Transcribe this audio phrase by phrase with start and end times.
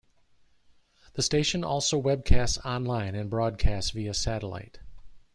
[1.13, 4.79] The station also webcasts online and broadcasts via satellite.